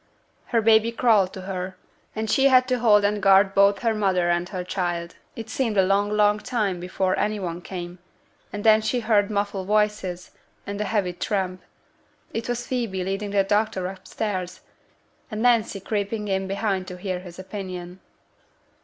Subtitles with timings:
[0.45, 1.77] Her baby crawled to her,
[2.15, 5.13] and she had to hold and guard both her mother and her child.
[5.35, 7.99] It seemed a long, long time before any one came,
[8.51, 10.31] and then she heard muffled voices,
[10.65, 11.61] and a heavy tramp:
[12.33, 14.61] it was Phoebe leading the doctor upstairs,
[15.29, 17.99] and Nancy creeping in behind to hear his opinion.